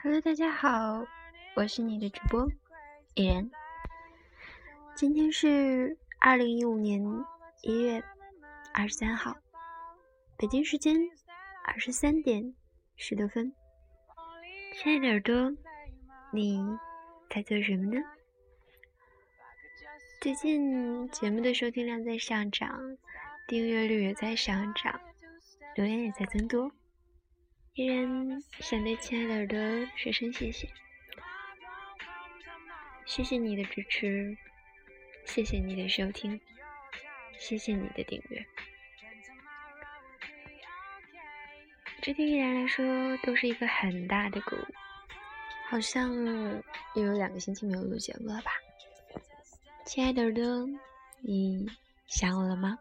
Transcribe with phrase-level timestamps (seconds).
[0.00, 1.04] Hello，大家好，
[1.56, 2.48] 我是你的主播
[3.14, 3.50] 依然。
[4.94, 7.02] 今天是二零一五年
[7.62, 8.00] 一月
[8.72, 9.36] 二十三号，
[10.36, 10.96] 北京时间
[11.64, 12.54] 二十三点
[12.94, 13.52] 十多分。
[14.76, 15.52] 亲爱的耳朵，
[16.32, 16.64] 你
[17.28, 18.00] 在做什么呢？
[20.20, 22.96] 最近节目的收听量在上涨，
[23.50, 25.00] 订阅率也在上涨，
[25.74, 26.70] 留言也在增多。
[27.74, 29.58] 依然想对亲爱的耳朵
[29.96, 30.68] 说声谢谢，
[33.04, 34.38] 谢谢你的支持，
[35.26, 36.40] 谢谢你的收听，
[37.40, 38.46] 谢谢你的订阅。
[42.00, 44.64] 这对依然来说都是一个很大的鼓舞，
[45.68, 46.14] 好像
[46.94, 48.52] 又有两个星期没有录节目了吧？
[49.84, 50.68] 亲爱的耳朵，
[51.20, 51.66] 你
[52.06, 52.78] 想我了吗？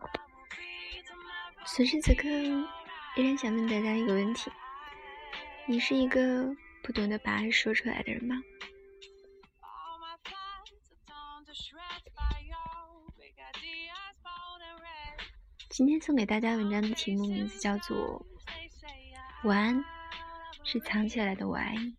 [1.71, 2.27] 此时此刻，
[3.15, 4.51] 依然想问大家一个问题：
[5.67, 8.35] 你是一个不懂得把爱说出来的人吗？
[15.69, 18.25] 今天送给大家文章的题目名字叫做
[19.47, 19.77] 《晚安》，
[20.63, 21.95] 是藏起来的我爱你。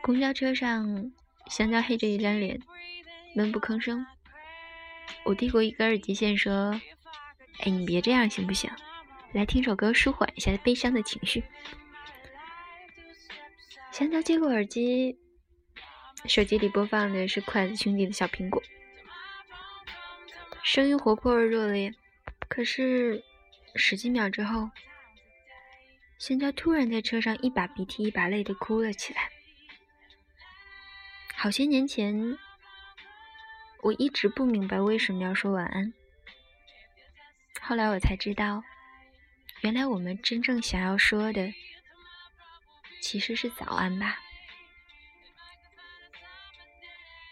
[0.00, 1.12] 公交车上，
[1.48, 2.58] 香蕉黑着一张脸，
[3.34, 4.04] 闷不吭声。
[5.24, 6.80] 我递过一根耳机线，说
[7.60, 8.70] ：“哎，你别这样行不行？
[9.32, 11.42] 来听首歌，舒缓一下悲伤的情绪。”
[13.92, 15.18] 香蕉接过耳机，
[16.26, 18.62] 手机里播放的是筷子兄弟的小苹果，
[20.62, 21.92] 声音活泼而热烈。
[22.48, 23.22] 可是
[23.74, 24.70] 十几秒之后，
[26.18, 29.28] 香蕉突然在车上一把鼻涕一把泪的哭了起来。
[31.34, 32.38] 好些年前，
[33.82, 35.92] 我一直不明白为什么要说晚安。
[37.60, 38.62] 后来我才知道，
[39.60, 41.52] 原来我们真正想要说的，
[43.00, 44.18] 其实是早安吧。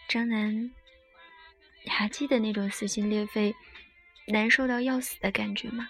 [0.07, 0.71] 张楠，
[1.83, 3.55] 你还记得那种撕心裂肺、
[4.27, 5.89] 难受到要死的感觉吗？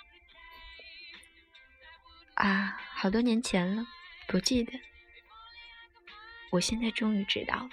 [2.34, 3.86] 啊，好多年前了，
[4.28, 4.74] 不记得。
[6.52, 7.69] 我现在终于知道了。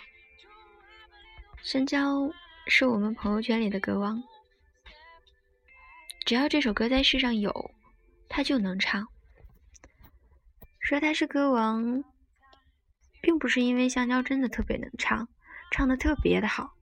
[1.63, 2.31] 香蕉
[2.69, 4.21] 是我们朋友圈里的歌王，
[6.25, 7.71] 只要这首歌在世上有，
[8.29, 9.07] 他就能唱。
[10.81, 12.03] 说他是歌王，
[13.23, 15.29] 并不是因为香蕉真的特别能唱，
[15.71, 16.75] 唱的特别的好，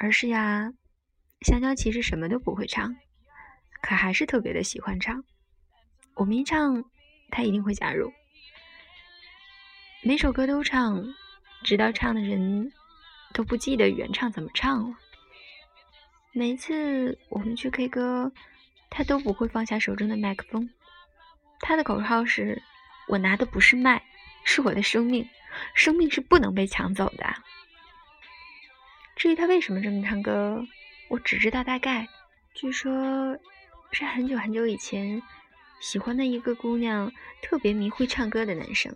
[0.00, 0.72] 而是呀，
[1.42, 2.96] 香蕉其实什么都不会唱，
[3.80, 5.22] 可还是特别的喜欢唱。
[6.14, 6.84] 我们一唱，
[7.30, 8.12] 他一定会加入，
[10.02, 11.14] 每首歌都唱，
[11.62, 12.72] 直到唱的人。
[13.32, 14.96] 都不记得原唱怎么唱了。
[16.32, 18.32] 每次我们去 K 歌，
[18.90, 20.70] 他都不会放下手中的麦克风。
[21.60, 22.62] 他的口号是
[23.08, 24.02] ：“我拿的不是麦，
[24.44, 25.28] 是我的生命，
[25.74, 27.34] 生命是不能被抢走的。”
[29.16, 30.64] 至于他为什么这么唱歌，
[31.08, 32.06] 我只知道大概。
[32.54, 33.36] 据说
[33.90, 35.20] 是很久很久以前，
[35.80, 37.12] 喜欢的一个姑娘
[37.42, 38.94] 特别迷会唱歌的男生，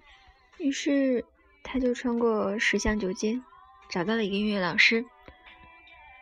[0.58, 1.24] 于是
[1.64, 3.40] 他就穿过十巷九街。
[3.92, 5.04] 找到了一个音乐老师，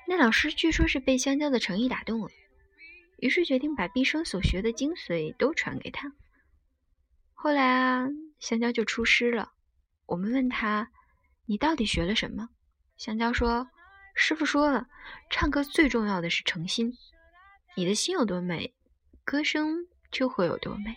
[0.08, 2.28] 那老师据说是被香蕉的诚意打动了，
[3.19, 6.12] 于是决定把毕生所学的精髓都传给他。
[7.32, 8.09] 后来啊，
[8.41, 9.53] 香蕉就出师了。
[10.06, 10.91] 我们问他
[11.47, 12.48] ：“你到底学了什么？”
[12.98, 13.70] 香蕉说
[14.16, 14.88] ：“师傅说了，
[15.30, 16.92] 唱歌最重要的是诚心。
[17.76, 18.75] 你的心有多美，
[19.22, 20.97] 歌声就会有多美。”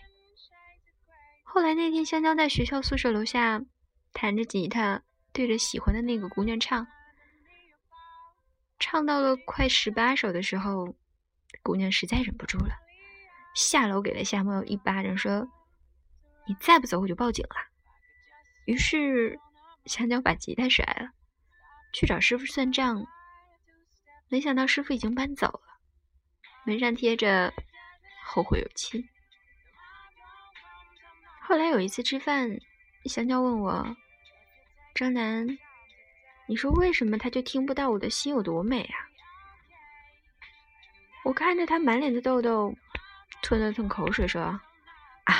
[1.44, 3.62] 后来那天，香蕉在学校宿舍楼下
[4.12, 5.04] 弹着吉他。
[5.34, 6.86] 对着喜欢的那个姑娘唱，
[8.78, 10.94] 唱到了快十八首的时候，
[11.60, 12.72] 姑娘实在忍不住了，
[13.56, 15.48] 下楼给了夏沫一巴掌，说
[16.46, 17.56] ：“你再不走，我就报警了。”
[18.64, 19.38] 于是
[19.86, 21.10] 香蕉把吉他甩了，
[21.92, 23.04] 去找师傅算账。
[24.28, 25.80] 没想到师傅已经搬走了，
[26.64, 27.52] 门上贴着
[28.24, 29.04] “后会有期”。
[31.42, 32.56] 后来有一次吃饭，
[33.06, 33.96] 香蕉问我。
[34.94, 35.58] 张楠，
[36.46, 38.94] 你说为什么他就听不到我的心有多美啊？
[41.24, 42.76] 我看着他满脸的痘痘，
[43.42, 44.40] 吞了吞口水说
[45.24, 45.34] ：“啊，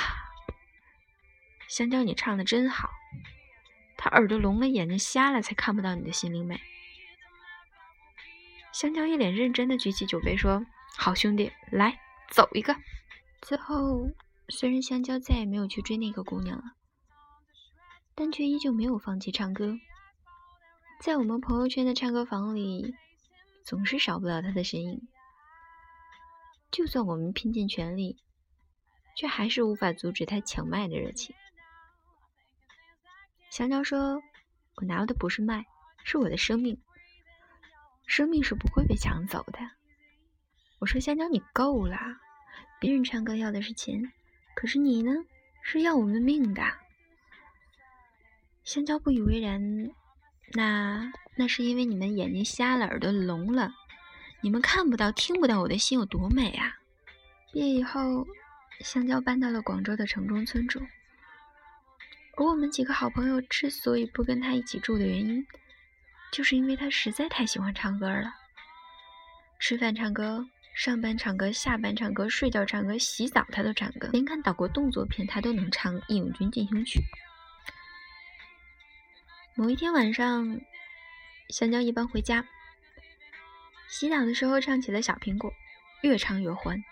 [1.69, 2.89] 香蕉，你唱的真好。
[3.95, 6.59] 他耳朵聋了，眼睛瞎了，才看不到你的心灵美。”
[8.73, 10.65] 香蕉一脸认真的举起酒杯说
[10.97, 11.97] ：“好兄弟，来
[12.29, 12.75] 走一个。”
[13.41, 14.09] 最后，
[14.49, 16.63] 虽然香蕉再也没有去追那个姑娘了。
[18.15, 19.77] 但却依旧没有放弃唱歌。
[21.01, 22.95] 在我们朋友圈的唱歌房里，
[23.63, 25.07] 总是少不了他的身影。
[26.71, 28.17] 就算我们拼尽全力，
[29.17, 31.35] 却还是无法阻止他抢麦的热情。
[33.49, 34.21] 香蕉说
[34.75, 35.65] ：“我拿的不是麦，
[36.03, 36.81] 是我的生命。
[38.05, 39.59] 生命是不会被抢走的。”
[40.79, 41.97] 我说：“香蕉，你够了！
[42.79, 44.11] 别人唱歌要的是钱，
[44.55, 45.11] 可是你呢，
[45.61, 46.63] 是要我们命的。”
[48.65, 49.91] 香蕉不以为然。
[50.53, 53.71] 那那是因为你们眼睛瞎了，耳朵聋了，
[54.41, 56.73] 你们看不到、听不到我的心有多美啊！
[57.53, 58.25] 毕业以后，
[58.79, 60.81] 香蕉搬到了广州的城中村住。
[62.37, 65.45] 而我们几个好朋友之所以不跟他一起住的原因，
[66.31, 68.33] 就是因为他实在太喜欢唱歌了。
[69.59, 70.45] 吃饭唱歌，
[70.75, 76.99] 上班唱歌，下班唱歌，睡觉唱歌，洗澡他都唱歌，连看岛国动作片他都能唱《义勇军进行曲》。
[79.57, 80.59] 某一天晚上，
[81.47, 82.45] 香蕉一般回家，
[83.87, 85.49] 洗澡的时候唱起了《小苹果》，
[86.01, 86.83] 越唱越欢。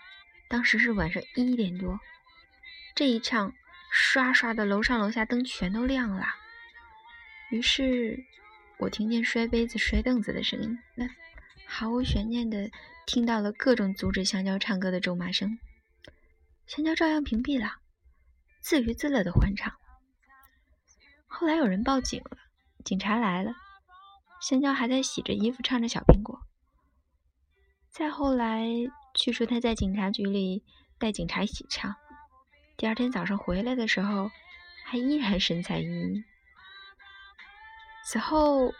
[0.48, 2.00] 当时是晚上一点多，
[2.94, 3.52] 这一唱，
[3.92, 6.24] 刷刷的楼上楼下灯全都亮了。
[7.50, 8.24] 于是，
[8.78, 11.06] 我听见摔杯子、摔凳子的声音，那
[11.66, 12.70] 毫无悬念的
[13.04, 15.58] 听到了各种阻止香蕉唱歌的咒骂声。
[16.66, 17.74] 香蕉照样屏蔽了，
[18.62, 19.70] 自娱自乐的欢唱。
[21.26, 22.38] 后来有人报警了。
[22.84, 23.52] 警察来了，
[24.42, 26.36] 香蕉还在洗着衣服，唱着《小苹果》。
[27.90, 28.68] 再后来，
[29.14, 30.62] 据说他在警察局里
[30.98, 31.96] 带警察一起唱。
[32.76, 34.30] 第二天早上回来的时候，
[34.84, 36.22] 还依然神采奕奕。
[38.04, 38.70] 此后，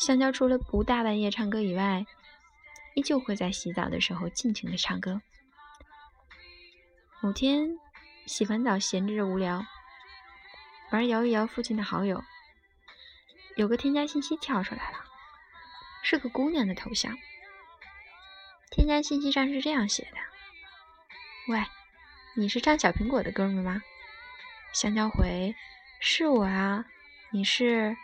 [0.00, 2.04] 香蕉除了不大半夜唱歌以外，
[2.96, 5.22] 依旧会在洗澡的时候尽情的唱歌。
[7.20, 7.78] 某天，
[8.26, 9.64] 洗完澡闲着无聊，
[10.90, 12.20] 玩摇一摇附近的好友。
[13.56, 14.98] 有个添加信息跳出来了，
[16.02, 17.16] 是个姑娘的头像。
[18.70, 20.18] 添加信息上是这样写的
[21.48, 21.62] ：“喂，
[22.36, 23.80] 你是唱小苹果的哥们吗？”
[24.74, 25.54] 香蕉回
[26.00, 26.84] ：“是我啊。”
[27.30, 27.96] 你是？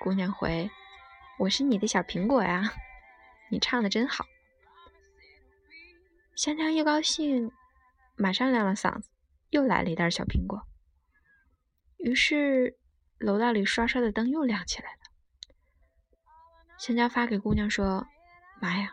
[0.00, 0.68] 姑娘回
[1.38, 2.72] ：“我是你的小苹果呀，
[3.50, 4.26] 你唱的真好。”
[6.34, 7.52] 香蕉一高兴，
[8.16, 9.08] 马上亮了嗓子，
[9.50, 10.66] 又来了一袋小苹果。
[11.98, 12.76] 于是。
[13.18, 14.98] 楼道里刷刷的灯又亮起来了。
[16.78, 18.06] 香蕉发给姑娘说
[18.60, 18.90] ：“妈呀，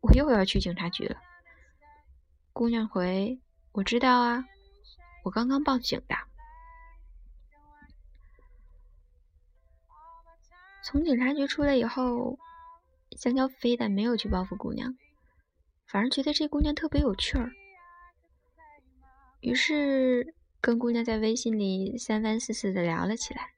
[0.00, 1.20] 我又要去警察局了。”
[2.54, 3.40] 姑娘回
[3.72, 4.44] ：“我知道啊，
[5.24, 6.14] 我刚刚报警的。”
[10.84, 12.38] 从警察局出来以后，
[13.16, 14.94] 香蕉非但没有去报复姑娘，
[15.86, 17.50] 反而觉得这姑娘特别有趣儿，
[19.40, 23.50] 于是跟姑娘在微信里三番四次的聊了起来。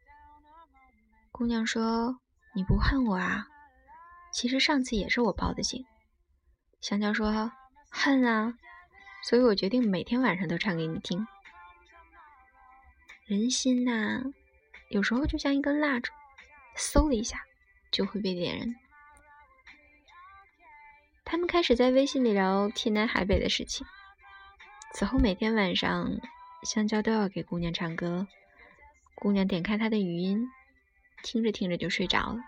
[1.37, 2.19] 姑娘说
[2.57, 3.47] ：“你不恨我啊？
[4.33, 5.85] 其实上次也是我报的警。”
[6.81, 7.53] 香蕉说
[7.93, 8.55] ：“恨啊！
[9.23, 11.27] 所以我决定每天晚上都唱给你听。
[13.27, 14.23] 人心呐，
[14.89, 16.11] 有时候就像一根蜡烛，
[16.75, 17.43] 嗖的一下
[17.91, 18.75] 就会被点燃。”
[21.23, 23.87] 他们开始在微信里聊天南海北的事情。
[24.95, 26.11] 此后每天晚上，
[26.63, 28.27] 香蕉都要给姑娘唱歌。
[29.15, 30.49] 姑娘点开他的语音。
[31.27, 32.39] 听着听着就睡着了，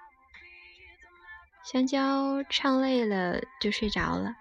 [1.64, 4.36] 香蕉唱累了就睡着了。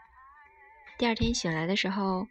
[0.99, 2.27] 第二天醒来的时候，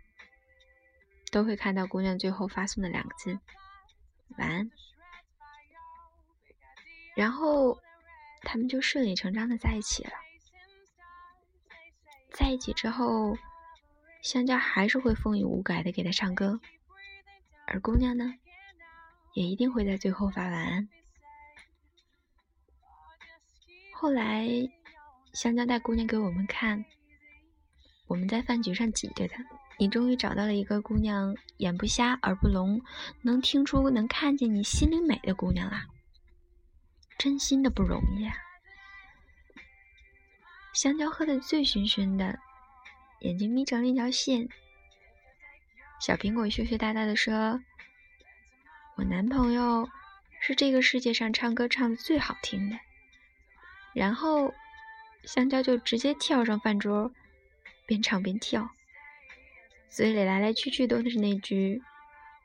[1.32, 3.40] 都会看到姑娘最后发送的两个字
[4.38, 4.70] “晚安”，
[7.16, 7.76] 然后
[8.42, 10.12] 他们就顺理成章的在一起了。
[12.30, 13.36] 在一起之后，
[14.22, 16.60] 香蕉还是会风雨无改的给他唱歌，
[17.66, 18.32] 而姑娘呢，
[19.34, 20.88] 也一定会在最后发晚安。
[23.98, 24.46] 后来，
[25.32, 26.84] 香蕉带姑娘给我们看，
[28.06, 29.42] 我们在饭局上挤着她。
[29.78, 32.82] 你终于找到了一个姑娘，眼不瞎，耳不聋，
[33.22, 35.86] 能听出、能看见你心灵美的姑娘啦。
[37.16, 38.36] 真心的不容易啊！
[40.74, 42.38] 香蕉喝得醉醺醺的，
[43.20, 44.46] 眼睛眯成了一条线。
[46.02, 47.62] 小苹果羞羞答答的说
[48.98, 49.88] ：“我男朋友
[50.42, 52.78] 是这个世界上唱歌唱的最好听的。”
[53.96, 54.52] 然后，
[55.24, 57.10] 香蕉就直接跳上饭桌，
[57.86, 58.68] 边唱边跳，
[59.88, 61.82] 嘴里来来去去都是那句：“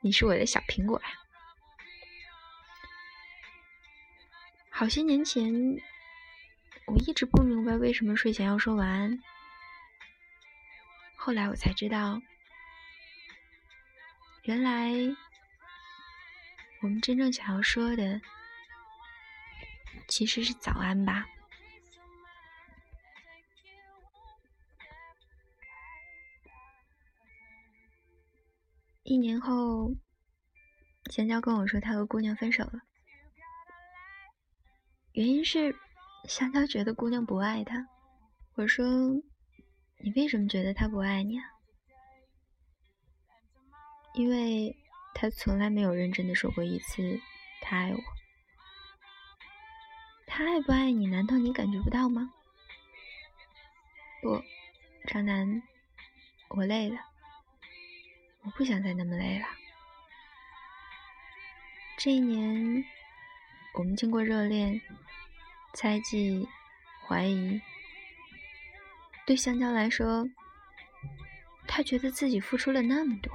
[0.00, 1.08] 你是我的小苹果呀。”
[4.72, 5.52] 好些年前，
[6.86, 9.22] 我一直不明白为什么睡前要说晚安，
[11.16, 12.22] 后来我才知道，
[14.44, 14.90] 原来
[16.80, 18.22] 我们真正想要说的
[20.08, 21.26] 其实是早安吧。
[29.04, 29.90] 一年后，
[31.10, 32.80] 香蕉跟我说他和姑娘分手了，
[35.12, 35.74] 原因是
[36.28, 37.88] 香蕉觉得姑娘不爱他。
[38.54, 38.86] 我说
[39.98, 41.44] ：“你为什么觉得他不爱你啊？”
[44.14, 44.76] 因为
[45.14, 47.18] 他从来没有认真的说过一次
[47.60, 47.98] 他爱我。
[50.26, 51.06] 他爱不爱你？
[51.06, 52.32] 难道你感觉不到吗？
[54.22, 54.40] 不，
[55.08, 55.62] 渣男，
[56.50, 57.00] 我累了，
[58.44, 59.46] 我不想再那么累了。
[61.98, 62.84] 这一年，
[63.74, 64.80] 我们经过热恋、
[65.74, 66.48] 猜忌、
[67.06, 67.60] 怀疑。
[69.24, 70.28] 对香蕉来说，
[71.68, 73.32] 他觉得自己付出了那么多，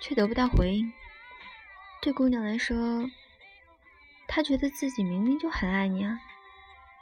[0.00, 0.92] 却得不到回应；
[2.02, 3.08] 对姑娘来说，
[4.28, 6.20] 他觉得自己明明就很爱你啊，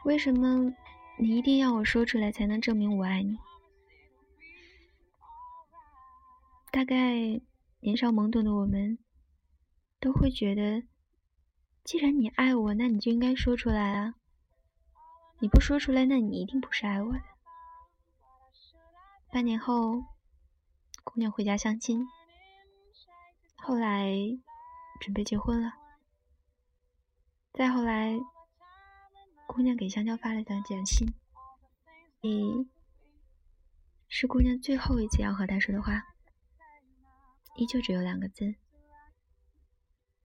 [0.05, 0.73] 为什么
[1.19, 3.37] 你一定要我说出来才能证明我爱你？
[6.71, 7.41] 大概
[7.81, 8.99] 年少懵懂的我们
[9.99, 10.87] 都会觉得，
[11.83, 14.15] 既然你爱我，那你就应该说出来啊！
[15.41, 17.21] 你不说出来，那你一定不是爱我的。
[19.33, 20.05] 半年后，
[21.03, 22.07] 姑娘回家相亲，
[23.57, 24.13] 后来
[25.01, 25.73] 准备结婚了。
[27.53, 28.19] 再后来，
[29.49, 31.13] 姑娘给香蕉发了条短信，
[32.21, 32.69] 你
[34.09, 36.05] 是姑娘最后一次要和他说的话，
[37.57, 38.55] 依旧只有两个字：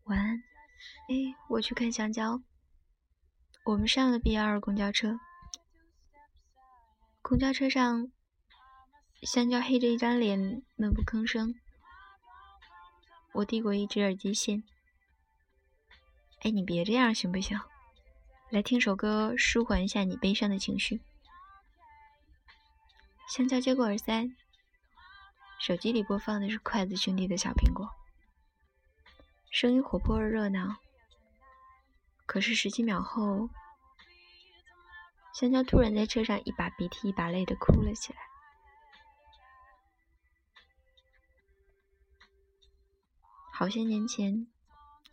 [0.05, 0.43] 晚安。
[1.09, 2.41] 哎，我去看香蕉。
[3.65, 5.19] 我们上了 B 二公交车，
[7.21, 8.11] 公交车上，
[9.23, 11.55] 香蕉黑着一张脸，闷不吭声。
[13.33, 14.63] 我递过一只耳机线。
[16.41, 17.59] 哎，你别这样行不行？
[18.51, 21.01] 来听首歌，舒缓一下你悲伤的情绪。
[23.27, 24.29] 香蕉接过耳塞，
[25.65, 27.89] 手机里播放的是筷子兄弟的小苹果，
[29.49, 30.77] 声音活泼而热闹。
[32.27, 33.49] 可是十几秒后，
[35.33, 38.19] 香蕉突然在车上一把鼻涕一把泪的哭了起来。
[43.51, 44.45] 好些年前。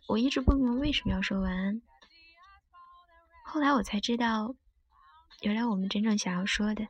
[0.07, 1.81] 我一直不明白为什么要说晚安，
[3.43, 4.53] 后来我才知道，
[5.41, 6.87] 原来我们真正想要说的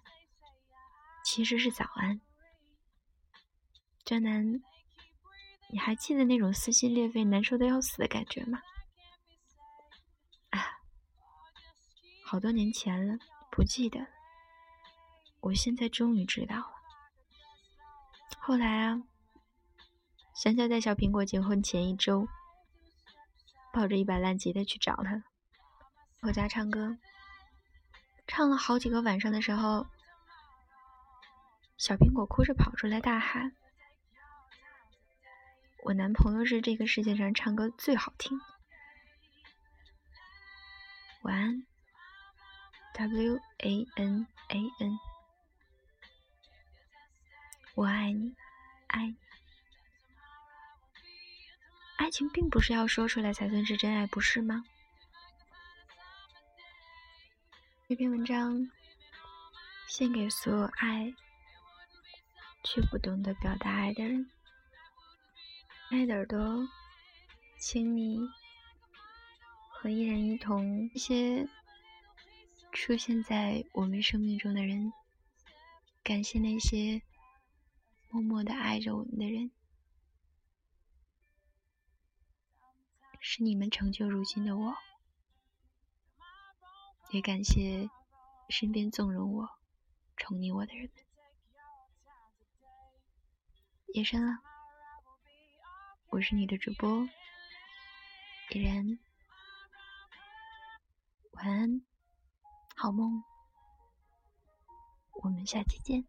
[1.23, 2.19] 其实是早安。
[4.05, 4.61] 渣男，
[5.69, 8.61] 你还记得那种撕心裂肺、难受的要死的感觉吗？
[10.49, 10.59] 啊，
[12.25, 13.17] 好多年前了，
[13.49, 14.05] 不记得。
[15.39, 16.73] 我现在终于知道了。
[18.39, 19.03] 后来啊，
[20.35, 22.27] 香蕉在小苹果结婚前一周。
[23.71, 25.23] 抱着一把烂吉他去找他，
[26.21, 26.95] 我家唱歌，
[28.27, 29.87] 唱了好几个晚上的时候，
[31.75, 33.55] 小苹果哭着跑出来大喊
[35.85, 38.39] ：“我男朋友是这个世界上唱歌最好听。”
[41.23, 41.65] 晚安
[42.93, 44.97] ，W A N A N，
[47.75, 48.33] 我爱你，
[48.87, 49.15] 爱你。
[51.97, 54.63] 爱情并不是要说出来才算是真爱，不是吗？
[57.89, 58.69] 这篇文章
[59.87, 61.13] 献给所有爱
[62.63, 64.29] 却不懂得表达爱的人。
[65.93, 66.67] 爱的耳朵，
[67.59, 68.17] 请你
[69.69, 71.47] 和一人一同一些
[72.71, 74.91] 出现在我们生命中的人，
[76.03, 77.03] 感谢那些
[78.09, 79.51] 默默的爱着我们的人。
[83.19, 84.73] 是你们成就如今的我，
[87.11, 87.87] 也感谢
[88.49, 89.47] 身边纵容我、
[90.17, 90.89] 宠溺我的人。
[93.93, 94.39] 夜深了，
[96.13, 97.09] 我是你的主播
[98.51, 98.99] 依然，
[101.31, 101.81] 晚安，
[102.75, 103.23] 好梦，
[105.23, 106.05] 我们下期见。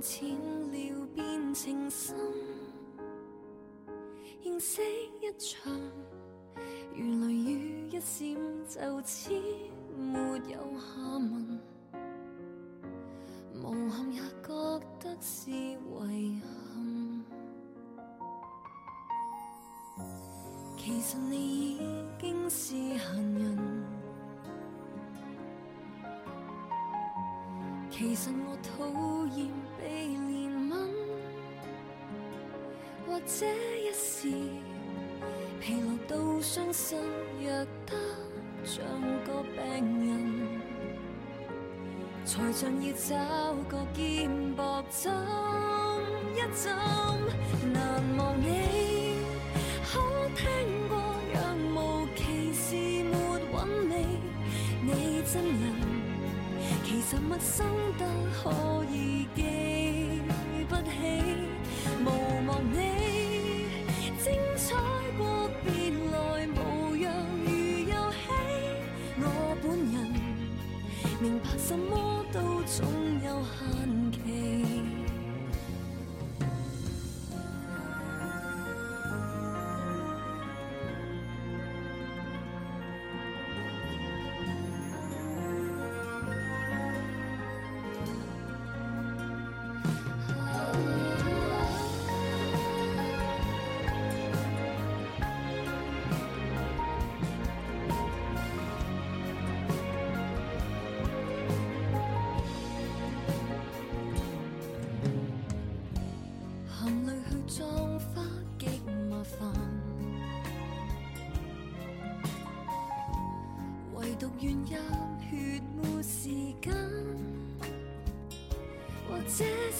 [0.00, 2.16] 浅了变情深，
[4.42, 4.80] 认识
[5.20, 5.72] 一场，
[6.94, 8.36] 如雷雨一闪，
[8.68, 9.32] 就此
[9.96, 10.18] 没
[10.50, 11.37] 有下文。
[27.98, 30.72] 其實我討厭被憐憫，
[33.08, 33.44] 或者
[33.76, 34.30] 一時
[35.60, 36.96] 疲勞到傷心，
[37.42, 37.50] 弱
[37.84, 37.96] 得
[38.64, 38.84] 像
[39.26, 39.58] 個病
[40.06, 40.14] 人，
[42.24, 43.16] 才像要找
[43.68, 45.12] 個肩膊枕
[46.36, 46.70] 一枕，
[47.72, 47.82] 難
[48.16, 48.46] 忘你，
[49.82, 49.98] 可
[50.36, 50.46] 聽
[50.88, 50.94] 過
[51.34, 51.36] 若
[51.74, 51.76] 無
[52.14, 53.12] 其事沒
[53.52, 53.58] 韻
[53.90, 54.06] 味，
[54.84, 55.97] 你真人。
[56.88, 57.66] 其实陌生
[57.98, 59.77] 得可以记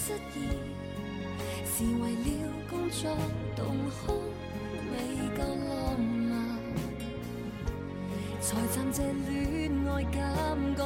[0.08, 0.40] 失意
[1.66, 2.26] 是为了
[2.70, 3.14] 工作
[3.54, 4.22] 动哭
[4.90, 4.96] 未
[5.36, 6.32] 够浪漫，
[8.40, 10.16] 才暂借恋爱感
[10.74, 10.80] 觉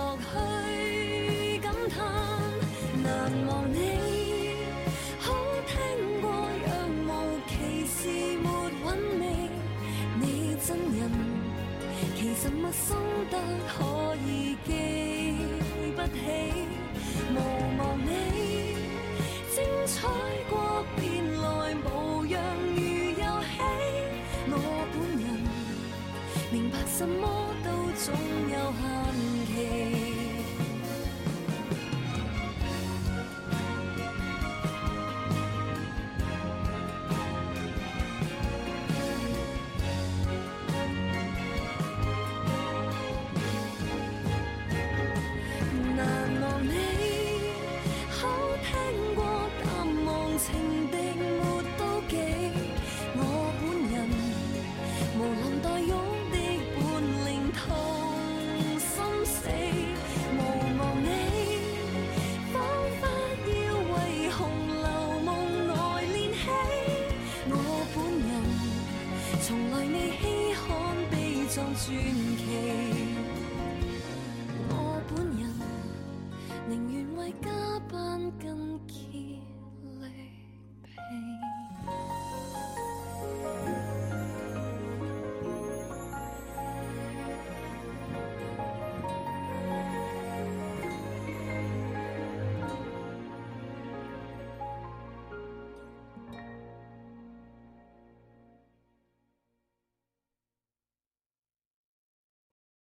[71.55, 72.82] 送传奇。